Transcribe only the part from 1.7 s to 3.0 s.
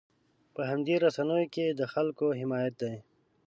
د خلکو حمایت دی.